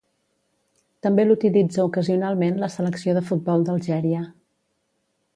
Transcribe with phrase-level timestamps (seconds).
[1.07, 4.23] També l'utilitza ocasionalment la selecció de futbol d'Algèria.